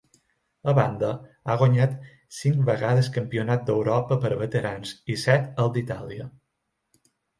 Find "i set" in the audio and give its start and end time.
5.17-5.63